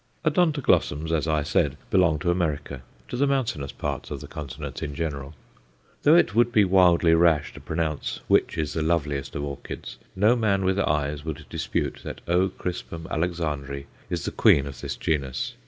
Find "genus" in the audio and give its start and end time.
14.95-15.53